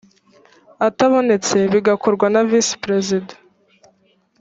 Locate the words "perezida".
2.83-3.33